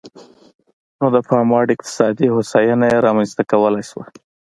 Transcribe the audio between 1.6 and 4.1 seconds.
اقتصادي هوساینه یې رامنځته کولای شوه.